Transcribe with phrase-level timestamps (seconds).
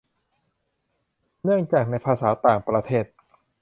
[1.43, 3.05] เนื่องจากในภาษาต่างประเทศ